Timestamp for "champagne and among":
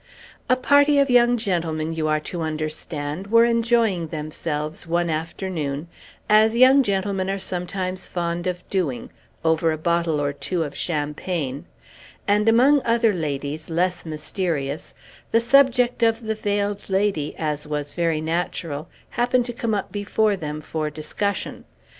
10.75-12.81